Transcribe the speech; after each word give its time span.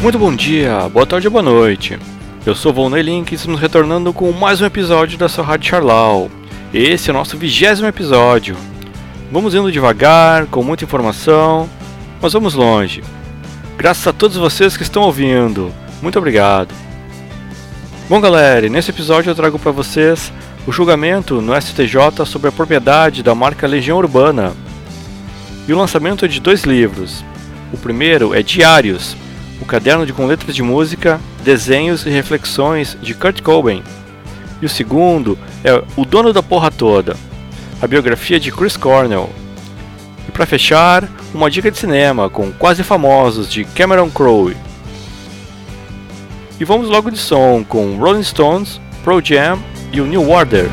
Muito 0.00 0.16
bom 0.16 0.32
dia, 0.32 0.88
boa 0.88 1.04
tarde 1.04 1.28
boa 1.28 1.42
noite. 1.42 1.98
Eu 2.46 2.54
sou 2.54 2.72
Volney 2.72 3.02
Link 3.02 3.32
e 3.32 3.34
estamos 3.34 3.60
retornando 3.60 4.12
com 4.12 4.30
mais 4.30 4.60
um 4.60 4.64
episódio 4.64 5.18
da 5.18 5.28
sua 5.28 5.44
Rádio 5.44 5.70
Charlau. 5.70 6.30
Esse 6.72 7.10
é 7.10 7.12
o 7.12 7.16
nosso 7.16 7.36
vigésimo 7.36 7.88
episódio. 7.88 8.56
Vamos 9.32 9.56
indo 9.56 9.72
devagar, 9.72 10.46
com 10.46 10.62
muita 10.62 10.84
informação, 10.84 11.68
mas 12.22 12.32
vamos 12.32 12.54
longe. 12.54 13.02
Graças 13.76 14.06
a 14.06 14.12
todos 14.12 14.36
vocês 14.36 14.76
que 14.76 14.84
estão 14.84 15.02
ouvindo. 15.02 15.74
Muito 16.00 16.16
obrigado. 16.16 16.72
Bom, 18.08 18.20
galera, 18.20 18.68
nesse 18.68 18.92
episódio 18.92 19.30
eu 19.30 19.34
trago 19.34 19.58
para 19.58 19.72
vocês 19.72 20.32
o 20.64 20.70
julgamento 20.70 21.42
no 21.42 21.60
STJ 21.60 22.24
sobre 22.24 22.50
a 22.50 22.52
propriedade 22.52 23.20
da 23.20 23.34
marca 23.34 23.66
Legião 23.66 23.98
Urbana 23.98 24.52
e 25.66 25.72
o 25.72 25.76
lançamento 25.76 26.28
de 26.28 26.38
dois 26.38 26.62
livros. 26.62 27.24
O 27.72 27.76
primeiro 27.76 28.32
é 28.32 28.44
Diários, 28.44 29.16
o 29.60 29.64
caderno 29.64 30.06
de 30.06 30.12
com 30.12 30.26
letras 30.26 30.54
de 30.54 30.62
música, 30.62 31.20
desenhos 31.44 32.06
e 32.06 32.10
reflexões 32.10 32.96
de 33.00 33.14
Kurt 33.14 33.42
Cobain. 33.42 33.82
E 34.60 34.66
o 34.66 34.68
segundo 34.68 35.38
é 35.64 35.82
O 35.96 36.04
Dono 36.04 36.32
da 36.32 36.42
Porra 36.42 36.70
Toda, 36.70 37.16
a 37.80 37.86
biografia 37.86 38.40
de 38.40 38.50
Chris 38.50 38.76
Cornell. 38.76 39.30
E 40.28 40.32
para 40.32 40.46
fechar, 40.46 41.08
uma 41.32 41.50
dica 41.50 41.70
de 41.70 41.78
cinema 41.78 42.28
com 42.28 42.52
Quase 42.52 42.82
Famosos 42.82 43.50
de 43.50 43.64
Cameron 43.64 44.10
Crowe. 44.10 44.56
E 46.60 46.64
vamos 46.64 46.88
logo 46.88 47.10
de 47.10 47.18
som 47.18 47.64
com 47.66 47.96
Rolling 47.96 48.24
Stones, 48.24 48.80
Pro 49.04 49.24
Jam 49.24 49.58
e 49.92 50.00
o 50.00 50.06
New 50.06 50.28
Order. 50.28 50.68